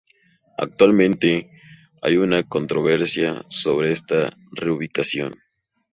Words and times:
Actualmente, 0.57 1.51
hay 2.01 2.17
una 2.17 2.41
controversia 2.41 3.45
sobre 3.49 3.91
esta 3.91 4.35
reubicación. 4.51 5.35